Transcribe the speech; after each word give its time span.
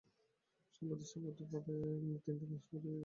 সম্প্রতি 0.75 1.05
সভাপতি 1.05 1.43
বাদে 1.51 1.73
তিনটিতে 1.99 2.29
আসিয়া 2.33 2.59
ঠেকিয়াছে। 2.61 2.99